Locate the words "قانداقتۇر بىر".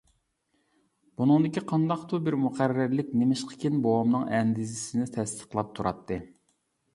1.71-2.37